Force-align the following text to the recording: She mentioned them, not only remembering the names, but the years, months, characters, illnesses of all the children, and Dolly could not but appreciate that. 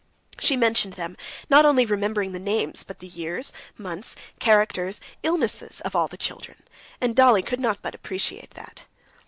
She 0.39 0.57
mentioned 0.57 0.93
them, 0.93 1.15
not 1.47 1.63
only 1.63 1.85
remembering 1.85 2.31
the 2.31 2.39
names, 2.39 2.83
but 2.83 2.97
the 2.97 3.05
years, 3.05 3.53
months, 3.77 4.15
characters, 4.39 4.99
illnesses 5.21 5.79
of 5.81 5.95
all 5.95 6.07
the 6.07 6.17
children, 6.17 6.63
and 6.99 7.15
Dolly 7.15 7.43
could 7.43 7.59
not 7.59 7.83
but 7.83 7.93
appreciate 7.93 8.55
that. 8.55 8.85